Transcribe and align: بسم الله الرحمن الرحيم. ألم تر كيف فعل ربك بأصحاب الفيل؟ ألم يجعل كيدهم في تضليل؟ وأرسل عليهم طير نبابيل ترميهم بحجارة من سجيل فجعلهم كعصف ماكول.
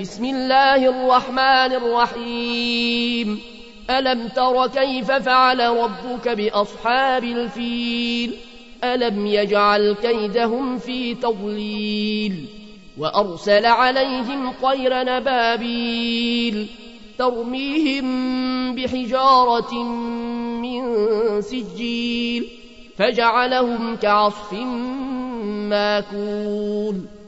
بسم 0.00 0.24
الله 0.24 0.88
الرحمن 0.88 1.72
الرحيم. 1.72 3.40
ألم 3.90 4.28
تر 4.28 4.66
كيف 4.66 5.12
فعل 5.12 5.60
ربك 5.60 6.28
بأصحاب 6.28 7.24
الفيل؟ 7.24 8.34
ألم 8.84 9.26
يجعل 9.26 9.96
كيدهم 10.02 10.78
في 10.78 11.14
تضليل؟ 11.14 12.46
وأرسل 12.98 13.66
عليهم 13.66 14.52
طير 14.62 15.02
نبابيل 15.02 16.66
ترميهم 17.18 18.74
بحجارة 18.74 19.74
من 20.62 20.82
سجيل 21.42 22.48
فجعلهم 22.96 23.96
كعصف 23.96 24.52
ماكول. 25.70 27.19